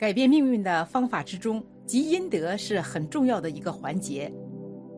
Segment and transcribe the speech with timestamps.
[0.00, 4.32] 改变命运的方法之中，积阴德是很重要的一个环节。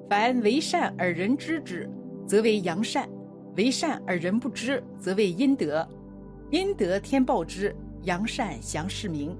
[0.08, 1.90] 凡为善而人知之，
[2.24, 3.04] 则为阳善；
[3.56, 5.86] 为善而人不知，则为阴德。
[6.50, 9.36] 阴德天报之，阳善祥世明。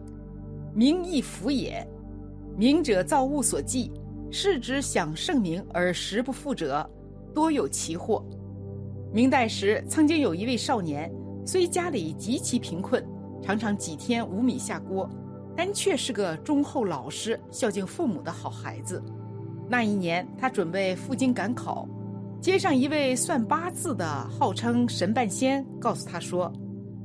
[0.75, 1.87] 名亦福也。
[2.57, 3.93] 明者造物所忌，
[4.33, 6.85] 世之享盛名而实不富者，
[7.33, 8.25] 多有奇祸。
[9.13, 11.13] 明代时，曾经有一位少年，
[11.45, 13.05] 虽家里极其贫困，
[13.43, 15.09] 常常几天无米下锅，
[15.57, 19.03] 但却是个忠厚老实、孝敬父母的好孩子。
[19.69, 21.89] 那一年，他准备赴京赶考，
[22.41, 26.53] 街上一位算八字的，号称神半仙，告诉他说，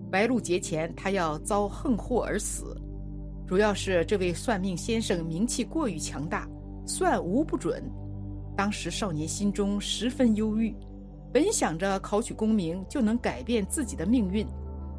[0.09, 2.75] 白露节前他要遭横祸而死。
[3.45, 6.47] 主要是这位算命先生名气过于强大，
[6.85, 7.83] 算无不准。
[8.57, 10.75] 当时少年心中十分忧郁，
[11.31, 14.47] 本想着考取功名就能改变自己的命运，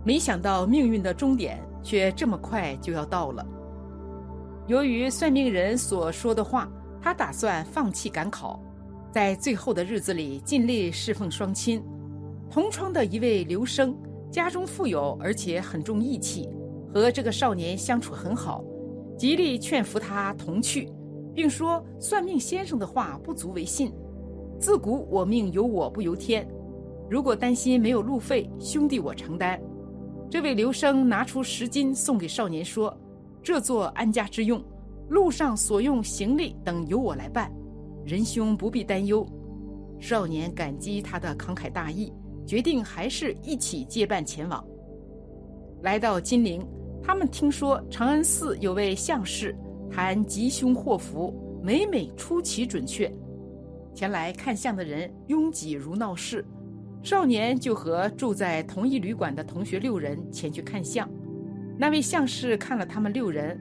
[0.05, 3.45] 没想到命运的终点却这么快就要到了。
[4.69, 6.71] 由于算命人所说的话，
[7.03, 8.63] 他打算放弃赶考，
[9.13, 11.83] 在最后的日子里尽力侍奉双亲。
[12.49, 13.97] 同窗的一位刘生，
[14.31, 16.49] 家中富有，而且很重义气。
[16.95, 18.65] 和这个少年相处很好，
[19.19, 20.89] 极力劝服他同去，
[21.39, 23.93] 并说算命先生的话不足为信。
[24.59, 26.45] 自古我命由我不由天，
[27.09, 29.57] 如果担心没有路费，兄弟我承担。
[30.29, 32.93] 这位刘生拿出十金送给少年，说
[33.41, 34.61] ：“这做安家之用，
[35.11, 37.53] 路上所用行李等由我来办，
[38.05, 39.25] 仁兄不必担忧。”
[40.01, 42.13] 少年感激他的慷慨大义，
[42.45, 44.65] 决定还是一起结伴前往。
[45.83, 46.67] 来到金陵。
[47.01, 49.57] 他们听说长安寺有位相士
[49.91, 53.13] 谈吉凶祸福，每每出奇准确。
[53.95, 56.45] 前来看相的人拥挤如闹市，
[57.03, 61.09] 少年就和住在同一旅馆的同学六人前去看相。
[61.77, 63.59] 那位相士看了他们六人，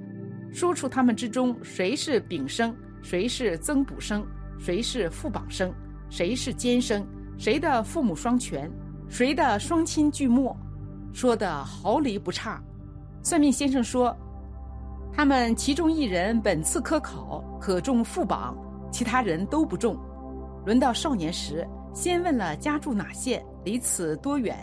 [0.51, 4.25] 说出他们之中谁是丙生，谁是曾卜生，
[4.59, 5.73] 谁是副榜生，
[6.09, 7.05] 谁是监生，
[7.37, 8.69] 谁的父母双全，
[9.07, 10.55] 谁的双亲俱没，
[11.13, 12.61] 说的毫厘不差。
[13.23, 14.15] 算命先生说
[15.13, 18.55] ：“他们其中一人本次科考可中副榜，
[18.91, 19.97] 其他人都不中。
[20.65, 24.55] 轮到少年时，先问了家住哪县，离此多远，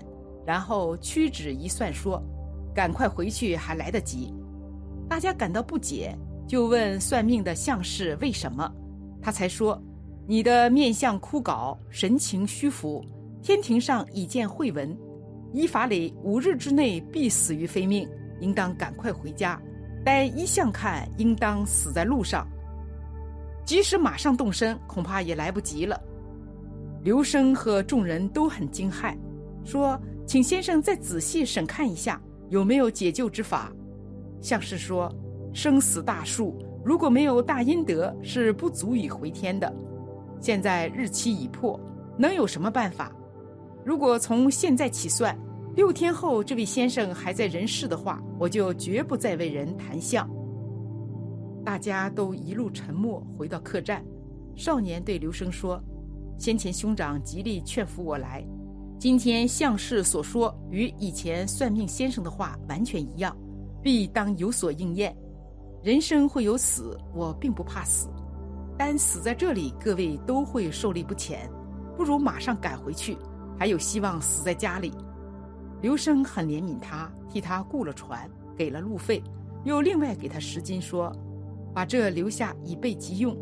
[0.46, 2.22] 然后屈指一算，说
[2.72, 4.32] ：‘赶快回去还来得及。’
[5.08, 6.16] 大家感到不解，
[6.46, 8.70] 就问算命的相士为什么，
[9.20, 9.82] 他才说
[10.28, 13.04] ：‘你的面相枯槁，神情虚浮，
[13.42, 14.96] 天庭上已见慧文，
[15.52, 18.08] 依法理五日之内必死于非命。’”
[18.40, 19.58] 应当赶快回家，
[20.04, 22.46] 但一向看，应当死在路上。
[23.64, 25.98] 即使马上动身，恐怕也来不及了。
[27.02, 29.16] 刘生和众人都很惊骇，
[29.64, 32.20] 说：“请先生再仔细审看一下，
[32.50, 33.72] 有没有解救之法。”
[34.42, 35.10] 相士说
[35.54, 36.54] ：“生死大数，
[36.84, 39.74] 如果没有大阴德，是不足以回天的。
[40.40, 41.80] 现在日期已破，
[42.18, 43.10] 能有什么办法？
[43.84, 45.34] 如果从现在起算。”
[45.74, 50.28] 六天后，这位先生还在人世的话，我就绝不再为人谈相。
[51.64, 54.04] 大家都一路沉默，回到客栈。
[54.54, 55.82] 少年对刘生说
[56.38, 58.46] ：“先前兄长极力劝服我来，
[59.00, 63.36] 今天相士所说与以前算命先生的话完全一样，
[63.82, 65.14] 必当有所应验。
[65.82, 68.08] 人生会有死，我并不怕死，
[68.78, 71.50] 但死在这里，各位都会受力不浅，
[71.96, 73.18] 不如马上赶回去，
[73.58, 74.92] 还有希望死在家里。”
[75.84, 78.26] 刘生很怜悯他，替他雇了船，
[78.56, 79.22] 给了路费，
[79.64, 81.14] 又另外给他十金，说
[81.76, 83.36] ：“把这留下以备急用。”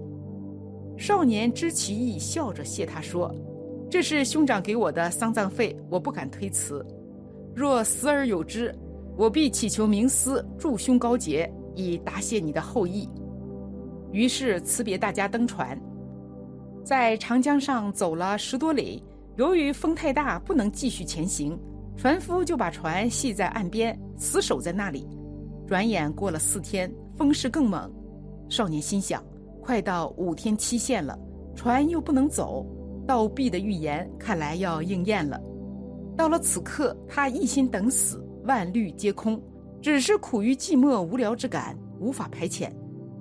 [0.98, 3.32] 少年知其意，笑着谢他说
[3.88, 6.84] ：“这是兄长给我的丧葬费，我不敢推辞。
[7.54, 8.74] 若死而有之，
[9.16, 13.08] 我必祈求冥司助兄高洁，以答谢你的厚意。”
[14.10, 15.80] 于是辞别大家，登船，
[16.84, 19.00] 在长江上走了十多里，
[19.36, 21.56] 由于风太大，不能继续前行。
[22.02, 25.06] 船夫就把船系在岸边，死守在那里。
[25.68, 27.88] 转眼过了四天，风势更猛。
[28.48, 29.24] 少年心想：
[29.60, 31.16] 快到五天期限了，
[31.54, 32.66] 船又不能走，
[33.06, 35.40] 盗币的预言看来要应验了。
[36.16, 39.40] 到了此刻，他一心等死，万虑皆空，
[39.80, 42.68] 只是苦于寂寞无聊之感，无法排遣，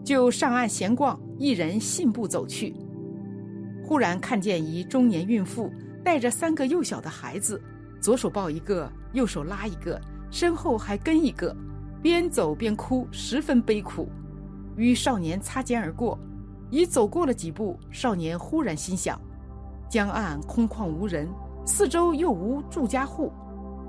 [0.03, 2.75] 就上岸闲逛，一人信步走去。
[3.83, 5.71] 忽然看见一中年孕妇
[6.03, 7.61] 带着三个幼小的孩子，
[8.01, 10.01] 左手抱一个，右手拉一个，
[10.31, 11.55] 身后还跟一个，
[12.01, 14.09] 边走边哭，十分悲苦。
[14.75, 16.17] 与少年擦肩而过，
[16.71, 19.21] 已走过了几步，少年忽然心想：
[19.87, 21.29] 江岸空旷无人，
[21.63, 23.31] 四周又无住家户，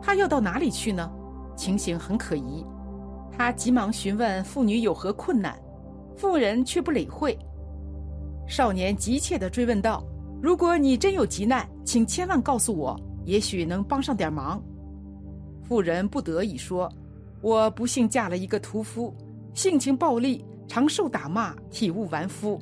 [0.03, 1.11] 他要到哪里去呢？
[1.57, 2.67] 情形很可疑。
[3.31, 5.59] 他急忙询问妇女有何困难，
[6.19, 7.39] 妇人却不理会。
[8.47, 10.05] 少年急切地追问道
[10.43, 14.63] ：“如果你真有急难，请千万告诉我，也许能帮上点忙。”
[15.63, 16.91] 妇人不得已说
[17.41, 19.15] ：“我不幸嫁了一个屠夫，
[19.55, 22.61] 性情暴戾，常受打骂，体无完肤。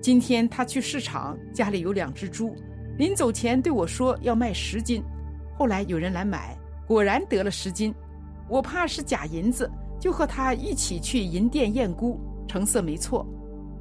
[0.00, 2.54] 今天他去市场，家里有两只猪，
[2.96, 5.02] 临走前对我说要卖十斤。
[5.58, 6.56] 后来有人来买，
[6.86, 7.94] 果然得了十斤。
[8.48, 13.26] 我怕是假银子，就和他一起去银店验估，成色没错。”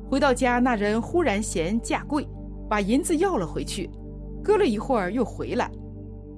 [0.10, 2.28] 回到家，那人忽然嫌价贵，
[2.70, 3.90] 把银子要了回去。
[4.44, 5.70] 隔了一会儿又回来，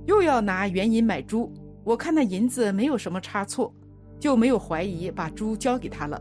[0.07, 1.53] 又要拿原银买猪。
[1.83, 3.71] 我看那银子没有什么差错，
[4.19, 6.19] 就没有怀疑，把猪交给他了。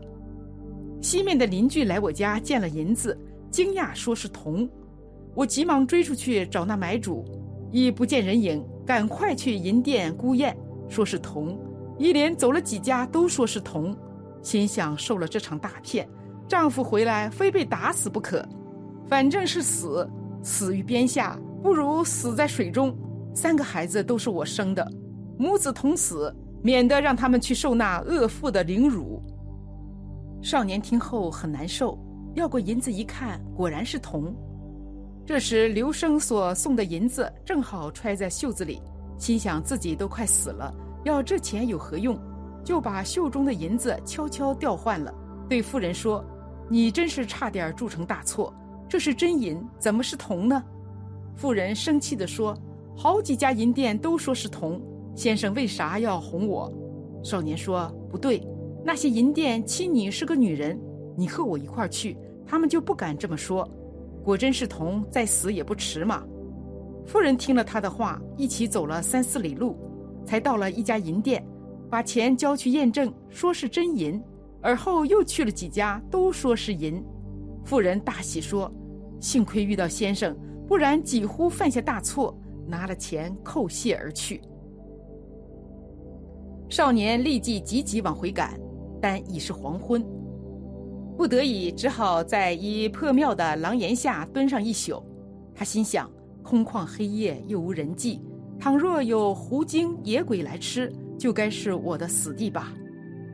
[1.01, 3.17] 西面的邻居来我家见了银子，
[3.49, 4.69] 惊讶说是铜。
[5.33, 7.23] 我急忙追出去找那买主，
[7.71, 10.55] 已不见人影，赶快去银店估验，
[10.89, 11.57] 说是铜。
[11.97, 13.95] 一连走了几家，都说是铜，
[14.41, 16.07] 心想受了这场大骗。
[16.47, 18.47] 丈夫回来非被打死不可，
[19.07, 20.09] 反正是死，
[20.41, 22.95] 死于边下不如死在水中。
[23.37, 24.91] 三个孩子都是我生的，
[25.37, 29.21] 母子同死，免得让他们去受那恶妇的凌辱。
[30.41, 31.95] 少年听后很难受，
[32.33, 34.35] 要过银子一看，果然是铜。
[35.23, 38.81] 这时刘生所送的银子正好揣在袖子里，
[39.19, 40.73] 心想自己都快死了，
[41.03, 42.19] 要这钱有何用？
[42.63, 45.13] 就把袖中的银子悄悄调换了，
[45.47, 46.25] 对妇人说。
[46.69, 48.51] 你真是差点铸成大错，
[48.89, 50.63] 这是真银，怎么是铜呢？
[51.35, 52.57] 妇人生气地说
[52.97, 54.81] ：“好几家银店都说是铜，
[55.15, 56.73] 先生为啥要哄我？”
[57.23, 58.41] 少年说：“不对，
[58.83, 60.79] 那些银店欺你是个女人，
[61.15, 63.69] 你和我一块儿去，他们就不敢这么说。
[64.23, 66.25] 果真是铜，再死也不迟嘛。”
[67.05, 69.77] 妇人听了他的话，一起走了三四里路，
[70.25, 71.45] 才到了一家银店，
[71.91, 74.19] 把钱交去验证，说是真银。
[74.59, 76.99] 而后又去了几家，都说是银。
[77.63, 78.73] 妇人大喜说
[79.21, 80.35] ：“幸亏遇到先生，
[80.67, 82.35] 不然几乎犯下大错。”
[82.67, 84.41] 拿了钱叩谢而去。
[86.69, 88.59] 少年立即急急往回赶，
[89.01, 90.05] 但已是黄昏，
[91.15, 95.01] 不得已只好在一破庙的廊檐下蹲上一宿。
[95.55, 96.11] 他心想：
[96.43, 98.21] 空旷黑夜，又无人迹，
[98.59, 102.73] 倘若有狐精野鬼来吃，就该是我的死地吧。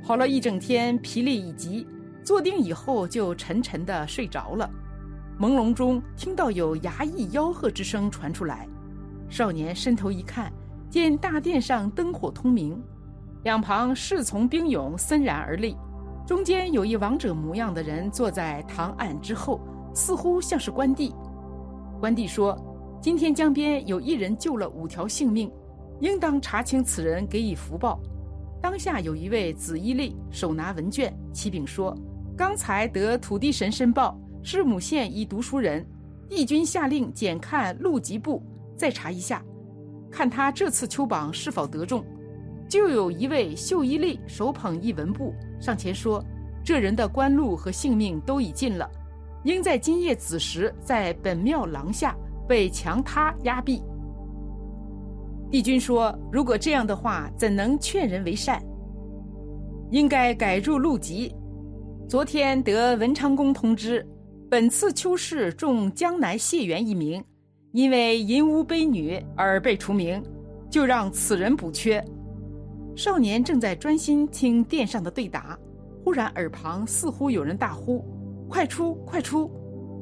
[0.03, 1.88] 跑了一整天，疲累已极，
[2.24, 4.69] 坐定以后就沉沉的睡着了。
[5.39, 8.68] 朦胧中听到有衙役吆喝之声传出来，
[9.30, 10.52] 少年伸头一看，
[10.90, 12.81] 见大殿上灯火通明，
[13.44, 15.75] 两旁侍从兵勇森然而立，
[16.25, 19.60] 中间有一王者模样的人坐在堂案之后，
[19.94, 21.14] 似乎像是关帝。
[22.00, 22.58] 关帝说
[23.02, 25.52] ：“今天江边有一人救了五条性命，
[26.00, 28.00] 应当查清此人，给予福报。”
[28.62, 31.94] 当下有一位紫衣吏手拿文卷，启禀说
[32.38, 35.86] ：“刚才得土地神申报，是母县一读书人，
[36.30, 38.42] 帝君下令检看录籍簿，
[38.84, 39.42] 再查一下，
[40.12, 42.04] 看他这次秋榜是否得中。”
[42.68, 46.22] 就有一位秀衣吏手捧一文布上前说
[46.66, 48.90] ：“这人的官禄和性命都已尽了，
[49.46, 52.13] 应在今夜子时在本庙廊下
[52.46, 53.82] 被强他压毙。”
[55.50, 58.62] 帝君说：“如果这样的话，怎能劝人为善？
[59.92, 61.34] 应该改入录籍。
[62.10, 64.06] 昨天得文昌宫通知，
[64.50, 67.24] 本次秋试中江南谢元一名，
[67.74, 70.24] 因为淫污卑女而被除名，
[70.70, 72.03] 就让此人补缺。”
[72.96, 75.58] 少年正在专心听殿上的对答，
[76.03, 78.06] 忽然耳旁似乎有人大呼
[78.48, 79.51] ：“快出，快出！”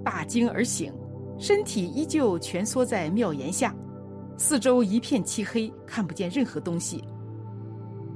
[0.04, 0.94] 大惊而醒，
[1.38, 3.74] 身体依旧蜷缩在庙檐下。
[4.38, 7.04] 四周一片漆黑，看不见任何东西。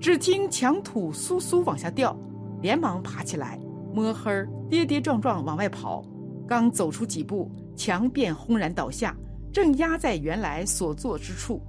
[0.01, 2.13] 只听墙土簌簌往下掉，
[2.61, 3.57] 连忙爬起来，
[3.93, 4.31] 摸黑
[4.69, 6.03] 跌跌撞撞往外跑。
[6.45, 9.15] 刚走出几步，墙便轰然倒下，
[9.55, 11.61] 正压在原来所坐之处，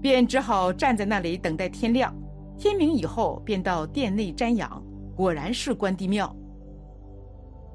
[0.00, 2.12] 便只好站在那里等待天亮。
[2.58, 4.82] 天明以后，便到殿内瞻仰，
[5.14, 6.34] 果然是关帝庙。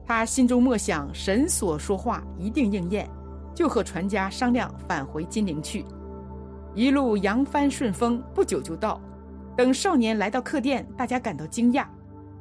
[0.06, 3.10] 他心中默想，神所说话一定应验。
[3.56, 5.86] 就和船家商量返回金陵去。
[6.76, 9.00] 一路扬帆顺风，不久就到。
[9.56, 11.88] 等少年来到客店，大家感到惊讶。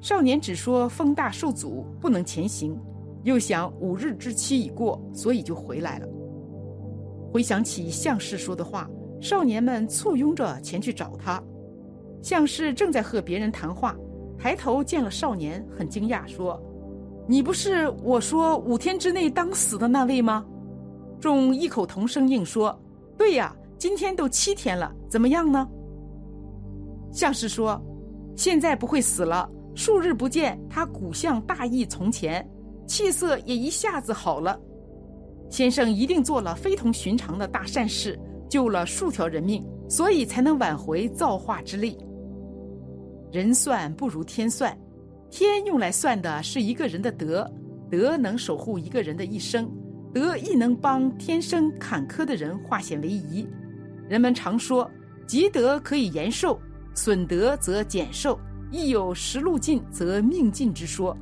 [0.00, 2.76] 少年只说风大受阻，不能前行，
[3.23, 6.08] 又想五日之期已过，所以就回来了。
[7.36, 8.88] 回想起相士说的话，
[9.20, 11.38] 少年们簇拥着前去找他。
[12.22, 13.94] 相士正在和别人谈话，
[14.38, 16.58] 抬头见了少年，很惊讶，说
[17.28, 20.46] ：“你不是我说五天之内当死的那位吗？”
[21.20, 22.74] 众异口同声应说
[23.18, 25.68] ：“对呀。”今天都七天了，怎么样呢？
[27.12, 27.78] 相士说
[28.34, 29.46] ：“现在不会死了。
[29.74, 32.48] 数日不见，他骨相大异从前，
[32.86, 34.58] 气色也一下子好了。
[35.48, 41.98] 先生一定做了非同寻常的大善事，救了数条人命，所以才能挽回造化之力。
[43.32, 44.76] 人算不如天算，
[45.30, 47.50] 天用来算的是一个人的德，
[47.90, 49.70] 德能守护一个人的一生，
[50.12, 53.46] 德亦能帮天生坎坷的人化险为夷。”
[54.08, 54.88] 人们常说，
[55.26, 56.58] 积德可以延寿，
[56.94, 58.38] 损德则减寿，
[58.70, 61.12] 亦有时路尽则命尽之说。《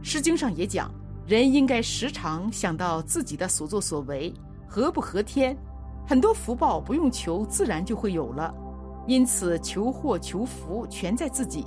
[0.00, 0.94] 诗经》上也讲，
[1.28, 4.32] 人应该时常想到自己的所作所为
[4.66, 5.54] 合不合天，
[6.06, 8.54] 很多福报不用求，自然就会有了。
[9.06, 11.66] 因此，求祸求福全在自己。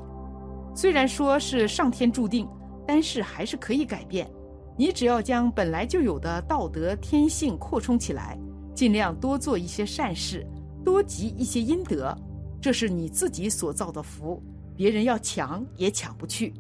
[0.74, 2.50] 虽然说是上天注定，
[2.88, 4.28] 但是还是可以改变。
[4.76, 8.36] 你只要将本来就有的道德天性扩充起来。
[8.74, 10.44] 尽量多做一些善事，
[10.84, 12.18] 多积一些阴德，
[12.60, 14.42] 这是你自己所造的福，
[14.76, 16.52] 别人要抢也抢不去。